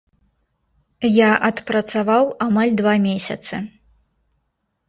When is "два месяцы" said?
2.81-3.55